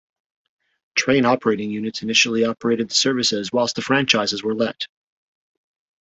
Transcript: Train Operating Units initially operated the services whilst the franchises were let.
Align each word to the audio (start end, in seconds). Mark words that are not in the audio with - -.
Train 0.95 1.25
Operating 1.25 1.69
Units 1.69 2.01
initially 2.01 2.43
operated 2.43 2.89
the 2.89 2.95
services 2.95 3.51
whilst 3.53 3.75
the 3.75 3.83
franchises 3.83 4.41
were 4.41 4.55
let. 4.55 4.87